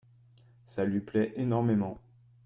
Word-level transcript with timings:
Ça 0.65 0.83
lui 0.83 0.99
plait 0.99 1.31
énormément. 1.35 1.99